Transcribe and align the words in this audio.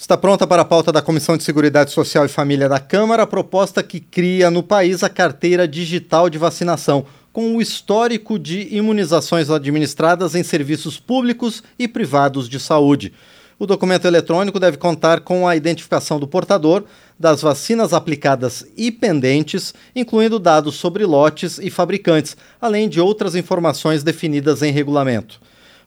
Está 0.00 0.16
pronta 0.16 0.46
para 0.46 0.62
a 0.62 0.64
pauta 0.64 0.90
da 0.90 1.02
Comissão 1.02 1.36
de 1.36 1.44
Seguridade 1.44 1.90
Social 1.90 2.24
e 2.24 2.28
Família 2.28 2.70
da 2.70 2.80
Câmara 2.80 3.24
a 3.24 3.26
proposta 3.26 3.82
que 3.82 4.00
cria 4.00 4.50
no 4.50 4.62
país 4.62 5.04
a 5.04 5.10
carteira 5.10 5.68
digital 5.68 6.30
de 6.30 6.38
vacinação, 6.38 7.04
com 7.34 7.54
o 7.54 7.60
histórico 7.60 8.38
de 8.38 8.74
imunizações 8.74 9.50
administradas 9.50 10.34
em 10.34 10.42
serviços 10.42 10.98
públicos 10.98 11.62
e 11.78 11.86
privados 11.86 12.48
de 12.48 12.58
saúde. 12.58 13.12
O 13.58 13.66
documento 13.66 14.06
eletrônico 14.06 14.58
deve 14.58 14.78
contar 14.78 15.20
com 15.20 15.46
a 15.46 15.54
identificação 15.54 16.18
do 16.18 16.26
portador, 16.26 16.84
das 17.18 17.42
vacinas 17.42 17.92
aplicadas 17.92 18.66
e 18.78 18.90
pendentes, 18.90 19.74
incluindo 19.94 20.38
dados 20.38 20.76
sobre 20.76 21.04
lotes 21.04 21.58
e 21.58 21.68
fabricantes, 21.68 22.38
além 22.58 22.88
de 22.88 23.02
outras 23.02 23.34
informações 23.34 24.02
definidas 24.02 24.62
em 24.62 24.72
regulamento. 24.72 25.38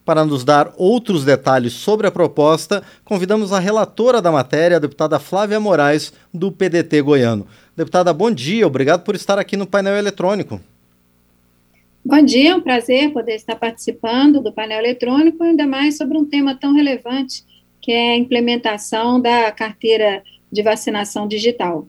Para 0.06 0.26
nos 0.26 0.44
dar 0.44 0.74
outros 0.78 1.24
detalhes 1.24 1.74
sobre 1.74 2.06
a 2.06 2.12
proposta, 2.12 2.84
convidamos 3.06 3.54
a 3.54 3.60
relatora 3.60 4.22
da 4.22 4.32
matéria, 4.32 4.78
a 4.78 4.80
deputada 4.80 5.18
Flávia 5.18 5.60
Moraes, 5.60 6.12
do 6.34 6.52
PDT 6.52 7.02
goiano. 7.02 7.48
Deputada, 7.76 8.12
bom 8.14 8.30
dia, 8.30 8.68
obrigado 8.68 9.04
por 9.04 9.16
estar 9.16 9.40
aqui 9.40 9.56
no 9.56 9.66
painel 9.66 9.96
eletrônico. 9.96 10.60
Bom 12.06 12.22
dia, 12.22 12.52
é 12.52 12.56
um 12.56 12.60
prazer 12.60 13.14
poder 13.14 13.36
estar 13.36 13.56
participando 13.56 14.42
do 14.42 14.52
painel 14.52 14.80
eletrônico, 14.80 15.42
ainda 15.42 15.66
mais 15.66 15.96
sobre 15.96 16.18
um 16.18 16.26
tema 16.26 16.54
tão 16.54 16.74
relevante, 16.74 17.46
que 17.82 17.94
é 17.94 18.12
a 18.12 18.18
implementação 18.18 19.22
da 19.22 19.50
carteira 19.54 20.22
de 20.52 20.62
vacinação 20.62 21.26
digital. 21.30 21.88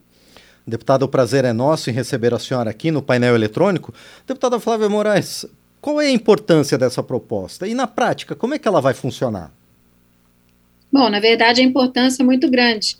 Deputada, 0.65 1.03
o 1.03 1.09
prazer 1.09 1.43
é 1.43 1.51
nosso 1.51 1.89
em 1.89 1.93
receber 1.93 2.33
a 2.33 2.39
senhora 2.39 2.71
aqui 2.71 2.91
no 2.91 3.01
painel 3.01 3.35
eletrônico. 3.35 3.93
Deputada 4.25 4.59
Flávia 4.59 4.87
Moraes, 4.87 5.45
qual 5.85 6.01
é 6.01 6.07
a 6.07 6.11
importância 6.11 6.79
dessa 6.79 7.03
proposta? 7.03 7.67
E 7.67 7.75
na 7.75 7.85
prática, 7.85 8.35
como 8.35 8.55
é 8.55 8.57
que 8.57 8.67
ela 8.67 8.81
vai 8.81 8.95
funcionar? 8.95 9.53
Bom, 10.91 11.07
na 11.11 11.19
verdade, 11.19 11.61
a 11.61 11.63
importância 11.63 12.23
é 12.23 12.25
muito 12.25 12.49
grande. 12.49 12.97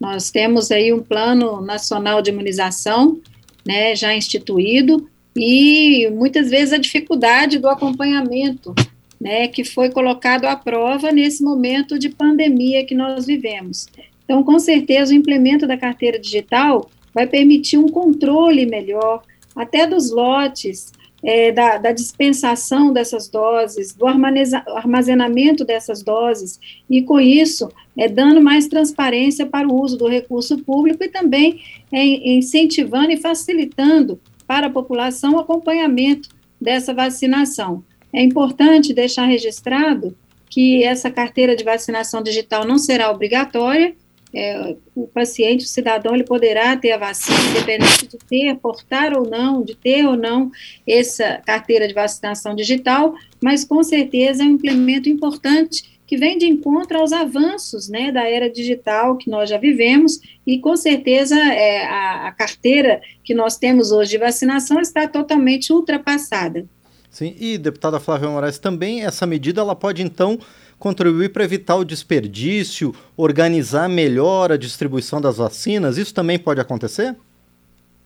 Nós 0.00 0.30
temos 0.30 0.70
aí 0.70 0.94
um 0.94 1.02
plano 1.02 1.60
nacional 1.60 2.22
de 2.22 2.30
imunização, 2.30 3.20
né, 3.66 3.94
já 3.94 4.14
instituído, 4.14 5.06
e 5.36 6.08
muitas 6.10 6.48
vezes 6.48 6.72
a 6.72 6.78
dificuldade 6.78 7.58
do 7.58 7.68
acompanhamento, 7.68 8.74
né, 9.20 9.46
que 9.46 9.62
foi 9.62 9.90
colocado 9.90 10.46
à 10.46 10.56
prova 10.56 11.12
nesse 11.12 11.44
momento 11.44 11.98
de 11.98 12.08
pandemia 12.08 12.86
que 12.86 12.94
nós 12.94 13.26
vivemos. 13.26 13.88
Então, 14.24 14.42
com 14.42 14.58
certeza, 14.58 15.12
o 15.12 15.16
implemento 15.16 15.66
da 15.66 15.76
carteira 15.76 16.18
digital 16.18 16.90
vai 17.12 17.26
permitir 17.26 17.76
um 17.76 17.88
controle 17.88 18.64
melhor, 18.64 19.22
até 19.54 19.86
dos 19.86 20.10
lotes, 20.10 20.92
é, 21.22 21.52
da, 21.52 21.78
da, 21.78 21.92
dispensação 21.92 22.92
dessas 22.92 23.28
doses, 23.28 23.94
do 23.94 24.06
armazenamento 24.06 25.64
dessas 25.64 26.02
doses, 26.02 26.58
e 26.90 27.02
com 27.02 27.20
isso, 27.20 27.70
é, 27.96 28.08
dando 28.08 28.40
mais 28.40 28.66
transparência 28.66 29.46
para 29.46 29.68
o 29.68 29.80
uso 29.80 29.96
do 29.96 30.08
recurso 30.08 30.58
público 30.58 31.04
e 31.04 31.08
também 31.08 31.60
é, 31.92 32.04
incentivando 32.04 33.12
e 33.12 33.16
facilitando 33.16 34.20
para 34.46 34.66
a 34.66 34.70
população 34.70 35.34
o 35.34 35.38
acompanhamento 35.38 36.28
dessa 36.60 36.92
vacinação. 36.92 37.84
É 38.12 38.22
importante 38.22 38.92
deixar 38.92 39.26
registrado 39.26 40.16
que 40.50 40.84
essa 40.84 41.10
carteira 41.10 41.56
de 41.56 41.64
vacinação 41.64 42.22
digital 42.22 42.66
não 42.66 42.76
será 42.76 43.10
obrigatória, 43.10 43.94
é, 44.34 44.76
o 44.94 45.06
paciente, 45.06 45.64
o 45.64 45.68
cidadão, 45.68 46.14
ele 46.14 46.24
poderá 46.24 46.76
ter 46.76 46.92
a 46.92 46.98
vacina, 46.98 47.38
independente 47.50 48.06
de 48.06 48.18
ter, 48.18 48.56
portar 48.56 49.16
ou 49.16 49.28
não, 49.28 49.62
de 49.62 49.74
ter 49.74 50.06
ou 50.06 50.16
não 50.16 50.50
essa 50.86 51.40
carteira 51.44 51.86
de 51.86 51.94
vacinação 51.94 52.54
digital, 52.54 53.14
mas 53.42 53.64
com 53.64 53.82
certeza 53.82 54.42
é 54.42 54.46
um 54.46 54.52
implemento 54.52 55.08
importante 55.08 55.92
que 56.06 56.16
vem 56.16 56.36
de 56.36 56.46
encontro 56.46 56.98
aos 56.98 57.10
avanços 57.10 57.88
né, 57.88 58.12
da 58.12 58.28
era 58.28 58.50
digital 58.50 59.16
que 59.16 59.30
nós 59.30 59.48
já 59.48 59.56
vivemos, 59.56 60.20
e 60.46 60.58
com 60.58 60.76
certeza 60.76 61.36
é, 61.36 61.86
a, 61.86 62.28
a 62.28 62.32
carteira 62.32 63.00
que 63.24 63.32
nós 63.34 63.56
temos 63.56 63.92
hoje 63.92 64.10
de 64.10 64.18
vacinação 64.18 64.80
está 64.80 65.08
totalmente 65.08 65.72
ultrapassada. 65.72 66.66
Sim, 67.10 67.34
e 67.38 67.58
deputada 67.58 68.00
Flávia 68.00 68.28
Moraes, 68.28 68.58
também 68.58 69.04
essa 69.04 69.26
medida 69.26 69.60
ela 69.60 69.76
pode 69.76 70.02
então 70.02 70.38
contribuir 70.82 71.28
para 71.28 71.44
evitar 71.44 71.76
o 71.76 71.84
desperdício, 71.84 72.92
organizar 73.16 73.88
melhor 73.88 74.50
a 74.50 74.56
distribuição 74.56 75.20
das 75.20 75.36
vacinas? 75.36 75.96
Isso 75.96 76.12
também 76.12 76.40
pode 76.40 76.60
acontecer? 76.60 77.14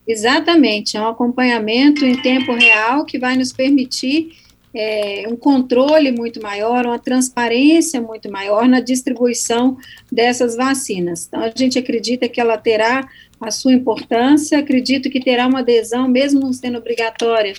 Exatamente, 0.07 0.95
é 0.95 1.01
um 1.01 1.07
acompanhamento 1.07 2.05
em 2.05 2.21
tempo 2.21 2.53
real 2.53 3.03
que 3.03 3.17
vai 3.17 3.35
nos 3.35 3.51
permitir 3.51 4.29
é, 4.75 5.25
um 5.27 5.35
controle 5.35 6.11
muito 6.11 6.39
maior, 6.39 6.85
uma 6.85 6.99
transparência 6.99 7.99
muito 7.99 8.31
maior 8.31 8.67
na 8.67 8.79
distribuição 8.79 9.75
dessas 10.11 10.55
vacinas. 10.55 11.25
Então, 11.25 11.41
a 11.41 11.51
gente 11.53 11.79
acredita 11.79 12.29
que 12.29 12.39
ela 12.39 12.59
terá 12.59 13.09
a 13.41 13.49
sua 13.49 13.73
importância, 13.73 14.59
acredito 14.59 15.09
que 15.09 15.19
terá 15.19 15.47
uma 15.47 15.59
adesão, 15.59 16.07
mesmo 16.07 16.39
não 16.39 16.53
sendo 16.53 16.77
obrigatória, 16.77 17.55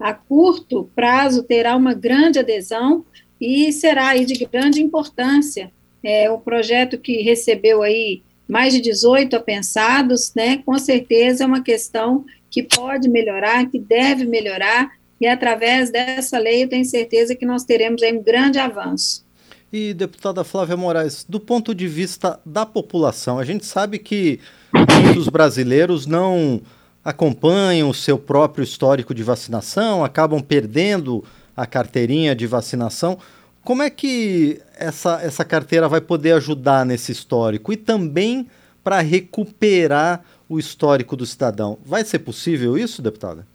a 0.00 0.14
curto 0.14 0.90
prazo 0.94 1.42
terá 1.42 1.76
uma 1.76 1.92
grande 1.92 2.38
adesão, 2.38 3.04
e 3.42 3.72
será 3.72 4.10
aí 4.10 4.24
de 4.24 4.44
grande 4.46 4.80
importância 4.80 5.72
é, 6.02 6.30
o 6.30 6.38
projeto 6.38 6.96
que 6.96 7.22
recebeu 7.22 7.82
aí 7.82 8.22
mais 8.48 8.72
de 8.72 8.80
18 8.80 9.34
apensados, 9.34 10.32
né, 10.34 10.58
com 10.58 10.78
certeza 10.78 11.44
é 11.44 11.46
uma 11.46 11.62
questão 11.62 12.24
que 12.50 12.62
pode 12.62 13.08
melhorar, 13.08 13.68
que 13.70 13.78
deve 13.78 14.24
melhorar, 14.24 14.90
e 15.20 15.26
através 15.26 15.90
dessa 15.90 16.38
lei 16.38 16.64
eu 16.64 16.68
tenho 16.68 16.84
certeza 16.84 17.34
que 17.34 17.46
nós 17.46 17.64
teremos 17.64 18.02
aí 18.02 18.16
um 18.16 18.22
grande 18.22 18.58
avanço. 18.58 19.24
E, 19.72 19.94
deputada 19.94 20.44
Flávia 20.44 20.76
Moraes, 20.76 21.24
do 21.26 21.40
ponto 21.40 21.74
de 21.74 21.88
vista 21.88 22.38
da 22.44 22.66
população, 22.66 23.38
a 23.38 23.44
gente 23.44 23.64
sabe 23.64 23.98
que 23.98 24.38
muitos 25.02 25.28
brasileiros 25.28 26.04
não 26.04 26.60
acompanham 27.02 27.88
o 27.88 27.94
seu 27.94 28.18
próprio 28.18 28.62
histórico 28.62 29.14
de 29.14 29.22
vacinação, 29.22 30.04
acabam 30.04 30.40
perdendo 30.40 31.24
a 31.56 31.66
carteirinha 31.66 32.34
de 32.34 32.46
vacinação. 32.46 33.18
Como 33.64 33.82
é 33.82 33.90
que 33.90 34.60
essa, 34.76 35.20
essa 35.22 35.44
carteira 35.44 35.88
vai 35.88 36.00
poder 36.00 36.32
ajudar 36.32 36.84
nesse 36.84 37.12
histórico 37.12 37.72
e 37.72 37.76
também 37.76 38.48
para 38.82 39.00
recuperar 39.00 40.24
o 40.48 40.58
histórico 40.58 41.16
do 41.16 41.24
cidadão? 41.24 41.78
Vai 41.84 42.04
ser 42.04 42.20
possível 42.20 42.76
isso, 42.76 43.00
deputada? 43.00 43.46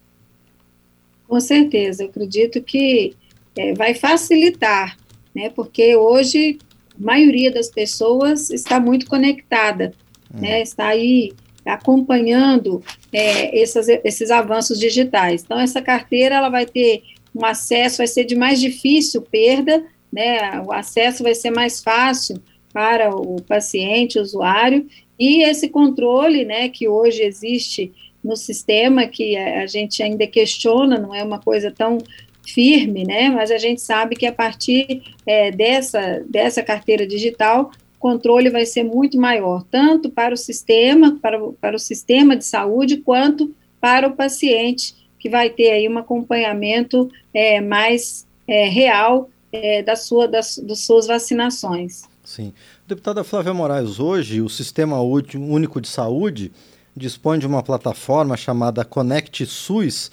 Com 1.26 1.38
certeza, 1.40 2.02
eu 2.02 2.08
acredito 2.08 2.62
que 2.62 3.14
é, 3.54 3.74
vai 3.74 3.94
facilitar, 3.94 4.96
né, 5.34 5.50
porque 5.50 5.94
hoje 5.94 6.58
a 6.98 7.04
maioria 7.04 7.52
das 7.52 7.68
pessoas 7.68 8.48
está 8.48 8.80
muito 8.80 9.06
conectada, 9.06 9.92
hum. 10.34 10.40
né, 10.40 10.62
está 10.62 10.88
aí 10.88 11.34
acompanhando 11.66 12.82
é, 13.12 13.60
essas, 13.60 13.88
esses 13.88 14.30
avanços 14.30 14.78
digitais. 14.78 15.42
Então, 15.44 15.60
essa 15.60 15.82
carteira 15.82 16.36
ela 16.36 16.48
vai 16.48 16.64
ter 16.64 17.02
um 17.34 17.44
acesso 17.44 17.98
vai 17.98 18.06
ser 18.06 18.24
de 18.24 18.34
mais 18.34 18.60
difícil 18.60 19.22
perda, 19.22 19.84
né? 20.12 20.60
O 20.62 20.72
acesso 20.72 21.22
vai 21.22 21.34
ser 21.34 21.50
mais 21.50 21.82
fácil 21.82 22.40
para 22.72 23.14
o 23.14 23.40
paciente, 23.42 24.18
o 24.18 24.22
usuário, 24.22 24.86
e 25.18 25.42
esse 25.42 25.68
controle, 25.68 26.44
né, 26.44 26.68
que 26.68 26.86
hoje 26.86 27.22
existe 27.22 27.92
no 28.22 28.36
sistema, 28.36 29.06
que 29.06 29.36
a 29.36 29.66
gente 29.66 30.02
ainda 30.02 30.26
questiona, 30.26 30.98
não 30.98 31.14
é 31.14 31.22
uma 31.22 31.40
coisa 31.40 31.72
tão 31.72 31.98
firme, 32.46 33.04
né, 33.04 33.28
mas 33.30 33.50
a 33.50 33.58
gente 33.58 33.80
sabe 33.80 34.14
que 34.14 34.26
a 34.26 34.32
partir 34.32 35.02
é, 35.26 35.50
dessa, 35.50 36.24
dessa 36.28 36.62
carteira 36.62 37.06
digital, 37.06 37.70
o 37.96 37.98
controle 37.98 38.48
vai 38.48 38.64
ser 38.64 38.84
muito 38.84 39.18
maior, 39.18 39.64
tanto 39.70 40.08
para 40.08 40.32
o 40.32 40.36
sistema, 40.36 41.18
para 41.20 41.38
para 41.60 41.74
o 41.74 41.80
sistema 41.80 42.36
de 42.36 42.44
saúde, 42.44 42.98
quanto 42.98 43.52
para 43.80 44.06
o 44.06 44.14
paciente, 44.14 44.94
que 45.18 45.28
vai 45.28 45.50
ter 45.50 45.70
aí 45.70 45.88
um 45.88 45.98
acompanhamento 45.98 47.10
é, 47.34 47.60
mais 47.60 48.26
é, 48.46 48.68
real 48.68 49.28
é, 49.52 49.82
da 49.82 49.96
sua, 49.96 50.28
das, 50.28 50.58
das 50.58 50.80
suas 50.80 51.06
vacinações. 51.06 52.02
Sim. 52.24 52.52
Deputada 52.86 53.24
Flávia 53.24 53.54
Moraes, 53.54 53.98
hoje 53.98 54.40
o 54.40 54.48
Sistema 54.48 55.00
Único 55.00 55.80
de 55.80 55.88
Saúde 55.88 56.52
dispõe 56.94 57.38
de 57.38 57.46
uma 57.46 57.62
plataforma 57.62 58.36
chamada 58.36 58.84
Conect 58.84 59.46
SUS, 59.46 60.10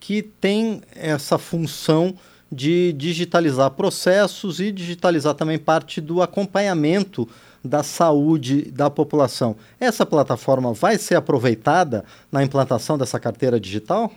que 0.00 0.22
tem 0.22 0.82
essa 0.96 1.38
função 1.38 2.14
de 2.50 2.92
digitalizar 2.92 3.70
processos 3.70 4.60
e 4.60 4.70
digitalizar 4.70 5.34
também 5.34 5.58
parte 5.58 6.00
do 6.00 6.22
acompanhamento 6.22 7.28
da 7.64 7.82
saúde 7.82 8.70
da 8.70 8.90
população. 8.90 9.56
Essa 9.80 10.04
plataforma 10.04 10.72
vai 10.72 10.98
ser 10.98 11.14
aproveitada 11.14 12.04
na 12.30 12.42
implantação 12.44 12.98
dessa 12.98 13.18
carteira 13.18 13.58
digital? 13.58 14.12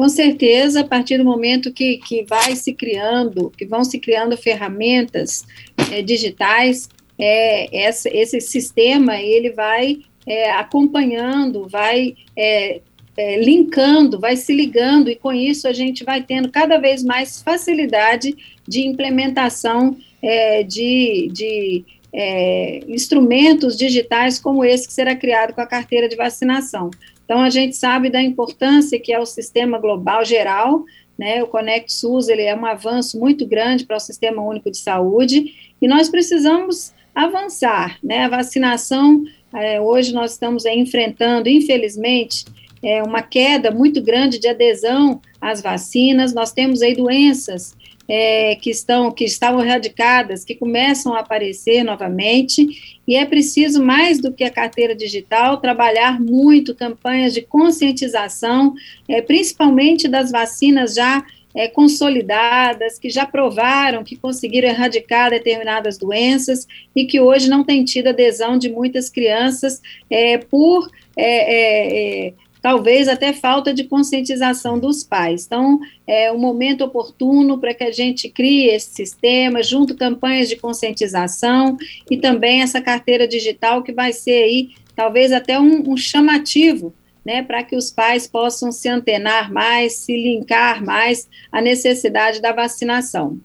Com 0.00 0.08
certeza, 0.08 0.80
a 0.80 0.84
partir 0.84 1.18
do 1.18 1.26
momento 1.26 1.70
que, 1.70 1.98
que 1.98 2.24
vai 2.24 2.56
se 2.56 2.72
criando, 2.72 3.50
que 3.50 3.66
vão 3.66 3.84
se 3.84 3.98
criando 3.98 4.34
ferramentas 4.34 5.44
é, 5.92 6.00
digitais, 6.00 6.88
é, 7.18 7.84
essa, 7.84 8.08
esse 8.08 8.40
sistema 8.40 9.20
ele 9.20 9.50
vai 9.50 9.98
é, 10.26 10.52
acompanhando, 10.52 11.68
vai 11.68 12.14
é, 12.34 12.80
é, 13.14 13.42
linkando, 13.42 14.18
vai 14.18 14.36
se 14.36 14.54
ligando, 14.54 15.10
e 15.10 15.16
com 15.16 15.34
isso 15.34 15.68
a 15.68 15.72
gente 15.74 16.02
vai 16.02 16.22
tendo 16.22 16.50
cada 16.50 16.78
vez 16.78 17.04
mais 17.04 17.42
facilidade 17.42 18.34
de 18.66 18.80
implementação 18.80 19.98
é, 20.22 20.62
de, 20.62 21.28
de 21.30 21.84
é, 22.10 22.80
instrumentos 22.88 23.76
digitais 23.76 24.38
como 24.38 24.64
esse 24.64 24.86
que 24.86 24.94
será 24.94 25.14
criado 25.14 25.52
com 25.52 25.60
a 25.60 25.66
carteira 25.66 26.08
de 26.08 26.16
vacinação. 26.16 26.90
Então, 27.30 27.42
a 27.42 27.48
gente 27.48 27.76
sabe 27.76 28.10
da 28.10 28.20
importância 28.20 28.98
que 28.98 29.12
é 29.12 29.20
o 29.20 29.24
sistema 29.24 29.78
global 29.78 30.24
geral, 30.24 30.84
né, 31.16 31.40
o 31.40 31.46
Conect 31.46 31.92
SUS 31.92 32.28
ele 32.28 32.42
é 32.42 32.56
um 32.56 32.66
avanço 32.66 33.20
muito 33.20 33.46
grande 33.46 33.86
para 33.86 33.98
o 33.98 34.00
Sistema 34.00 34.42
Único 34.42 34.68
de 34.68 34.78
Saúde, 34.78 35.54
e 35.80 35.86
nós 35.86 36.08
precisamos 36.08 36.92
avançar, 37.14 38.00
né, 38.02 38.24
a 38.24 38.28
vacinação, 38.28 39.22
é, 39.54 39.80
hoje 39.80 40.12
nós 40.12 40.32
estamos 40.32 40.64
enfrentando, 40.66 41.48
infelizmente, 41.48 42.44
é, 42.82 43.02
uma 43.02 43.22
queda 43.22 43.70
muito 43.70 44.02
grande 44.02 44.38
de 44.38 44.48
adesão 44.48 45.20
às 45.40 45.60
vacinas, 45.60 46.34
nós 46.34 46.52
temos 46.52 46.82
aí 46.82 46.94
doenças 46.94 47.76
é, 48.08 48.56
que 48.56 48.70
estão 48.70 49.12
que 49.12 49.24
estavam 49.24 49.64
erradicadas, 49.64 50.44
que 50.44 50.56
começam 50.56 51.14
a 51.14 51.20
aparecer 51.20 51.84
novamente, 51.84 53.00
e 53.06 53.14
é 53.14 53.24
preciso 53.24 53.82
mais 53.82 54.20
do 54.20 54.32
que 54.32 54.42
a 54.42 54.50
carteira 54.50 54.96
digital 54.96 55.58
trabalhar 55.58 56.20
muito 56.20 56.74
campanhas 56.74 57.32
de 57.32 57.42
conscientização, 57.42 58.74
é, 59.08 59.22
principalmente 59.22 60.08
das 60.08 60.32
vacinas 60.32 60.94
já 60.94 61.24
é, 61.54 61.68
consolidadas, 61.68 62.98
que 62.98 63.10
já 63.10 63.26
provaram 63.26 64.04
que 64.04 64.16
conseguiram 64.16 64.68
erradicar 64.68 65.30
determinadas 65.30 65.98
doenças 65.98 66.66
e 66.94 67.04
que 67.04 67.20
hoje 67.20 67.48
não 67.48 67.64
tem 67.64 67.84
tido 67.84 68.08
adesão 68.08 68.58
de 68.58 68.68
muitas 68.68 69.08
crianças 69.08 69.80
é, 70.08 70.38
por 70.38 70.90
é, 71.16 71.24
é, 71.26 72.26
é 72.28 72.32
talvez 72.60 73.08
até 73.08 73.32
falta 73.32 73.72
de 73.72 73.84
conscientização 73.84 74.78
dos 74.78 75.02
pais. 75.02 75.46
Então, 75.46 75.80
é 76.06 76.30
um 76.30 76.38
momento 76.38 76.84
oportuno 76.84 77.58
para 77.58 77.74
que 77.74 77.84
a 77.84 77.92
gente 77.92 78.28
crie 78.28 78.68
esse 78.68 78.90
sistema, 78.90 79.62
junto 79.62 79.96
campanhas 79.96 80.48
de 80.48 80.56
conscientização 80.56 81.76
e 82.10 82.16
também 82.16 82.62
essa 82.62 82.80
carteira 82.80 83.26
digital 83.26 83.82
que 83.82 83.92
vai 83.92 84.12
ser 84.12 84.42
aí 84.42 84.70
talvez 84.94 85.32
até 85.32 85.58
um, 85.58 85.90
um 85.90 85.96
chamativo 85.96 86.92
né, 87.24 87.42
para 87.42 87.62
que 87.62 87.76
os 87.76 87.90
pais 87.90 88.26
possam 88.26 88.72
se 88.72 88.88
antenar 88.88 89.52
mais, 89.52 89.96
se 89.96 90.16
linkar 90.16 90.84
mais 90.84 91.28
à 91.52 91.60
necessidade 91.60 92.40
da 92.40 92.52
vacinação. 92.52 93.38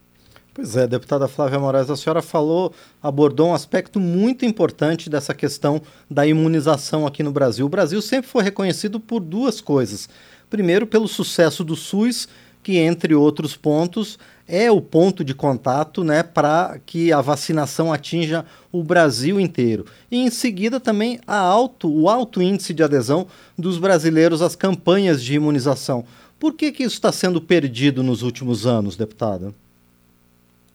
Pois 0.56 0.78
é, 0.78 0.88
deputada 0.88 1.28
Flávia 1.28 1.60
Moraes, 1.60 1.90
a 1.90 1.98
senhora 1.98 2.22
falou, 2.22 2.74
abordou 3.04 3.50
um 3.50 3.54
aspecto 3.54 4.00
muito 4.00 4.46
importante 4.46 5.10
dessa 5.10 5.34
questão 5.34 5.81
da 6.10 6.25
imunização 6.25 7.06
aqui 7.06 7.22
no 7.22 7.30
Brasil. 7.30 7.66
O 7.66 7.69
Brasil 7.69 8.02
sempre 8.02 8.31
foi 8.31 8.42
reconhecido 8.42 8.98
por 8.98 9.19
duas 9.19 9.60
coisas. 9.60 10.07
Primeiro, 10.50 10.88
pelo 10.88 11.10
sucesso 11.10 11.62
do 11.62 11.75
SUS, 11.75 12.30
que, 12.63 12.78
entre 12.78 13.13
outros 13.13 13.57
pontos, 13.57 14.18
é 14.48 14.72
o 14.72 14.80
ponto 14.80 15.25
de 15.25 15.34
contato 15.34 16.06
né, 16.06 16.24
para 16.24 16.80
que 16.86 17.12
a 17.12 17.19
vacinação 17.19 17.92
atinja 17.92 18.46
o 18.72 18.81
Brasil 18.81 19.42
inteiro. 19.42 19.86
E, 20.10 20.19
em 20.19 20.30
seguida, 20.30 20.80
também 20.80 21.19
a 21.28 21.38
alto, 21.38 21.94
o 21.94 22.08
alto 22.08 22.42
índice 22.42 22.74
de 22.74 22.81
adesão 22.81 23.28
dos 23.58 23.78
brasileiros 23.78 24.42
às 24.42 24.56
campanhas 24.56 25.22
de 25.22 25.34
imunização. 25.34 26.06
Por 26.40 26.54
que, 26.54 26.72
que 26.72 26.84
isso 26.84 26.96
está 26.96 27.12
sendo 27.12 27.42
perdido 27.42 28.01
nos 28.01 28.22
últimos 28.22 28.66
anos, 28.66 28.96
deputada? 28.96 29.54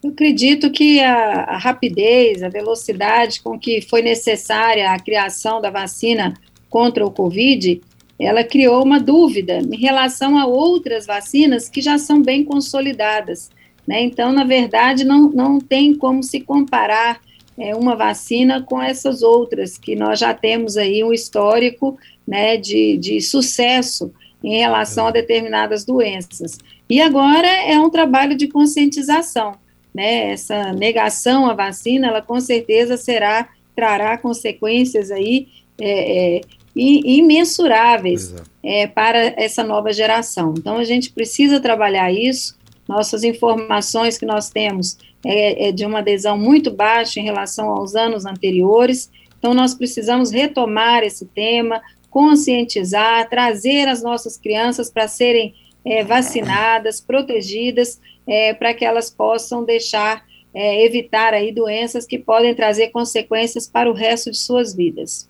Eu 0.03 0.09
acredito 0.09 0.71
que 0.71 0.99
a, 0.99 1.43
a, 1.43 1.57
rapidez, 1.59 2.41
a 2.41 2.49
velocidade 2.49 3.39
com 3.39 3.59
que 3.59 3.81
foi 3.81 4.01
necessária 4.01 4.91
a 4.91 4.99
criação 4.99 5.61
da 5.61 5.69
vacina 5.69 6.33
contra 6.71 7.05
o 7.05 7.11
Covid, 7.11 7.79
ela 8.17 8.43
criou 8.43 8.83
uma 8.83 8.99
dúvida 8.99 9.59
em 9.59 9.77
relação 9.77 10.39
a 10.39 10.47
outras 10.47 11.05
vacinas 11.05 11.69
que 11.69 11.81
já 11.81 11.99
são 11.99 12.19
bem 12.19 12.43
consolidadas. 12.43 13.51
Né? 13.85 14.01
Então, 14.01 14.31
na 14.31 14.43
verdade, 14.43 15.03
não, 15.03 15.29
não 15.29 15.59
tem 15.59 15.93
como 15.93 16.23
se 16.23 16.41
comparar 16.41 17.21
é, 17.55 17.75
uma 17.75 17.95
vacina 17.95 18.59
com 18.59 18.81
essas 18.81 19.21
outras, 19.21 19.77
que 19.77 19.95
nós 19.95 20.17
já 20.17 20.33
temos 20.33 20.77
aí 20.77 21.03
um 21.03 21.13
histórico 21.13 21.95
né, 22.27 22.57
de, 22.57 22.97
de 22.97 23.21
sucesso 23.21 24.11
em 24.43 24.57
relação 24.57 25.07
a 25.07 25.11
determinadas 25.11 25.85
doenças. 25.85 26.57
E 26.89 26.99
agora 26.99 27.47
é 27.47 27.79
um 27.79 27.89
trabalho 27.91 28.35
de 28.35 28.47
conscientização 28.47 29.60
né, 29.93 30.31
essa 30.31 30.71
negação 30.73 31.49
à 31.49 31.53
vacina, 31.53 32.07
ela 32.07 32.21
com 32.21 32.39
certeza 32.39 32.97
será, 32.97 33.49
trará 33.75 34.17
consequências 34.17 35.11
aí 35.11 35.47
é, 35.79 36.37
é, 36.37 36.41
imensuráveis 36.75 38.33
é. 38.63 38.83
é. 38.83 38.87
para 38.87 39.19
essa 39.37 39.63
nova 39.63 39.91
geração. 39.91 40.53
Então, 40.57 40.77
a 40.77 40.83
gente 40.83 41.11
precisa 41.11 41.59
trabalhar 41.59 42.11
isso, 42.11 42.57
nossas 42.87 43.23
informações 43.23 44.17
que 44.17 44.25
nós 44.25 44.49
temos 44.49 44.97
é, 45.25 45.67
é 45.67 45.71
de 45.71 45.85
uma 45.85 45.99
adesão 45.99 46.37
muito 46.37 46.71
baixa 46.71 47.19
em 47.19 47.23
relação 47.23 47.69
aos 47.69 47.95
anos 47.95 48.25
anteriores, 48.25 49.09
então 49.37 49.53
nós 49.53 49.73
precisamos 49.73 50.31
retomar 50.31 51.03
esse 51.03 51.25
tema, 51.25 51.81
conscientizar, 52.09 53.27
trazer 53.29 53.87
as 53.87 54.03
nossas 54.03 54.37
crianças 54.37 54.91
para 54.91 55.07
serem 55.07 55.55
é, 55.83 56.03
vacinadas, 56.03 57.01
protegidas, 57.01 57.99
é, 58.27 58.53
para 58.53 58.73
que 58.73 58.85
elas 58.85 59.09
possam 59.09 59.63
deixar, 59.63 60.23
é, 60.53 60.85
evitar 60.85 61.33
aí 61.33 61.51
doenças 61.51 62.05
que 62.05 62.17
podem 62.17 62.53
trazer 62.53 62.89
consequências 62.89 63.67
para 63.67 63.89
o 63.89 63.93
resto 63.93 64.31
de 64.31 64.37
suas 64.37 64.73
vidas. 64.73 65.29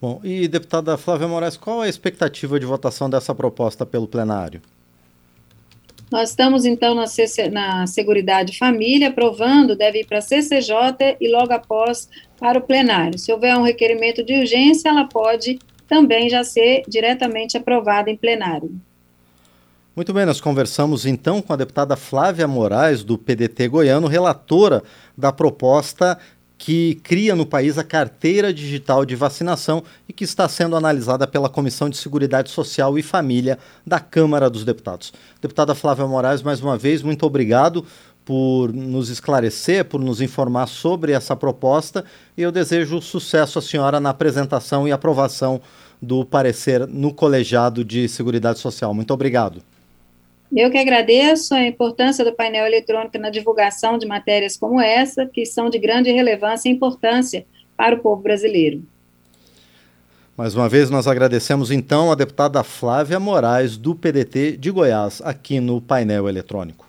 Bom, 0.00 0.20
e 0.22 0.46
deputada 0.46 0.98
Flávia 0.98 1.26
Moraes, 1.26 1.56
qual 1.56 1.80
a 1.80 1.88
expectativa 1.88 2.60
de 2.60 2.66
votação 2.66 3.08
dessa 3.08 3.34
proposta 3.34 3.86
pelo 3.86 4.06
plenário? 4.06 4.60
Nós 6.10 6.30
estamos, 6.30 6.64
então, 6.64 6.94
na, 6.94 7.06
CC, 7.06 7.48
na 7.48 7.86
Seguridade 7.86 8.56
Família, 8.58 9.08
aprovando, 9.08 9.74
deve 9.74 10.00
ir 10.00 10.06
para 10.06 10.18
a 10.18 10.20
CCJ 10.20 11.16
e 11.20 11.28
logo 11.28 11.52
após 11.52 12.08
para 12.38 12.58
o 12.58 12.62
plenário. 12.62 13.18
Se 13.18 13.32
houver 13.32 13.56
um 13.56 13.62
requerimento 13.62 14.22
de 14.22 14.38
urgência, 14.38 14.90
ela 14.90 15.06
pode 15.06 15.58
também 15.88 16.28
já 16.28 16.44
ser 16.44 16.82
diretamente 16.86 17.56
aprovada 17.56 18.10
em 18.10 18.16
plenário. 18.16 18.70
Muito 19.96 20.12
bem, 20.12 20.26
nós 20.26 20.40
conversamos 20.40 21.06
então 21.06 21.40
com 21.40 21.52
a 21.52 21.56
deputada 21.56 21.94
Flávia 21.94 22.48
Moraes, 22.48 23.04
do 23.04 23.16
PDT 23.16 23.68
goiano, 23.68 24.08
relatora 24.08 24.82
da 25.16 25.30
proposta 25.30 26.18
que 26.58 26.96
cria 27.04 27.36
no 27.36 27.46
país 27.46 27.78
a 27.78 27.84
carteira 27.84 28.52
digital 28.52 29.04
de 29.04 29.14
vacinação 29.14 29.84
e 30.08 30.12
que 30.12 30.24
está 30.24 30.48
sendo 30.48 30.74
analisada 30.74 31.28
pela 31.28 31.48
Comissão 31.48 31.88
de 31.88 31.96
Seguridade 31.96 32.50
Social 32.50 32.98
e 32.98 33.04
Família 33.04 33.56
da 33.86 34.00
Câmara 34.00 34.50
dos 34.50 34.64
Deputados. 34.64 35.12
Deputada 35.40 35.76
Flávia 35.76 36.08
Moraes, 36.08 36.42
mais 36.42 36.60
uma 36.60 36.76
vez, 36.76 37.00
muito 37.00 37.24
obrigado 37.24 37.86
por 38.24 38.72
nos 38.72 39.10
esclarecer, 39.10 39.84
por 39.84 40.00
nos 40.00 40.20
informar 40.20 40.66
sobre 40.66 41.12
essa 41.12 41.36
proposta 41.36 42.04
e 42.36 42.42
eu 42.42 42.50
desejo 42.50 43.00
sucesso 43.00 43.60
à 43.60 43.62
senhora 43.62 44.00
na 44.00 44.10
apresentação 44.10 44.88
e 44.88 44.92
aprovação 44.92 45.60
do 46.02 46.24
parecer 46.24 46.84
no 46.88 47.14
Colegiado 47.14 47.84
de 47.84 48.08
Seguridade 48.08 48.58
Social. 48.58 48.92
Muito 48.92 49.14
obrigado. 49.14 49.62
Eu 50.56 50.70
que 50.70 50.78
agradeço 50.78 51.52
a 51.52 51.66
importância 51.66 52.24
do 52.24 52.32
painel 52.32 52.64
eletrônico 52.64 53.18
na 53.18 53.28
divulgação 53.28 53.98
de 53.98 54.06
matérias 54.06 54.56
como 54.56 54.80
essa, 54.80 55.26
que 55.26 55.44
são 55.44 55.68
de 55.68 55.80
grande 55.80 56.12
relevância 56.12 56.68
e 56.68 56.72
importância 56.72 57.44
para 57.76 57.96
o 57.96 57.98
povo 57.98 58.22
brasileiro. 58.22 58.84
Mais 60.36 60.54
uma 60.54 60.68
vez, 60.68 60.90
nós 60.90 61.08
agradecemos 61.08 61.72
então 61.72 62.12
a 62.12 62.14
deputada 62.14 62.62
Flávia 62.62 63.18
Moraes, 63.18 63.76
do 63.76 63.96
PDT 63.96 64.56
de 64.56 64.70
Goiás, 64.70 65.20
aqui 65.24 65.58
no 65.58 65.80
painel 65.80 66.28
eletrônico. 66.28 66.88